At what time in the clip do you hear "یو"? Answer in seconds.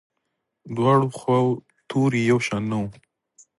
2.31-2.39